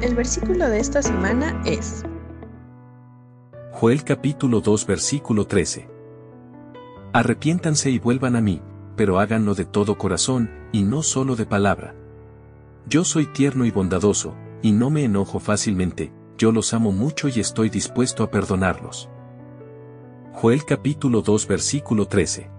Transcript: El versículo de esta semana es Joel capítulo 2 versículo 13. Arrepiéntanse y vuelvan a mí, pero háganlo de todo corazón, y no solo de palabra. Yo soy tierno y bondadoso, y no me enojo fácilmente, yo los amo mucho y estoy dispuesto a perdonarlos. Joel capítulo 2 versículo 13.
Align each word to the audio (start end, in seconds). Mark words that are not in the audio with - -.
El 0.00 0.14
versículo 0.14 0.68
de 0.68 0.78
esta 0.78 1.02
semana 1.02 1.60
es 1.66 2.04
Joel 3.72 4.04
capítulo 4.04 4.60
2 4.60 4.86
versículo 4.86 5.44
13. 5.44 5.88
Arrepiéntanse 7.12 7.90
y 7.90 7.98
vuelvan 7.98 8.36
a 8.36 8.40
mí, 8.40 8.62
pero 8.94 9.18
háganlo 9.18 9.56
de 9.56 9.64
todo 9.64 9.98
corazón, 9.98 10.50
y 10.70 10.84
no 10.84 11.02
solo 11.02 11.34
de 11.34 11.46
palabra. 11.46 11.96
Yo 12.86 13.02
soy 13.02 13.26
tierno 13.26 13.64
y 13.64 13.72
bondadoso, 13.72 14.36
y 14.62 14.70
no 14.70 14.88
me 14.90 15.02
enojo 15.02 15.40
fácilmente, 15.40 16.12
yo 16.36 16.52
los 16.52 16.74
amo 16.74 16.92
mucho 16.92 17.26
y 17.26 17.40
estoy 17.40 17.68
dispuesto 17.68 18.22
a 18.22 18.30
perdonarlos. 18.30 19.08
Joel 20.32 20.64
capítulo 20.64 21.22
2 21.22 21.48
versículo 21.48 22.06
13. 22.06 22.57